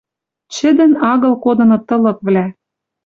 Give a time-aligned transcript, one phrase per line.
[0.53, 2.45] Чӹдӹн агыл кодыныт тылыквлӓ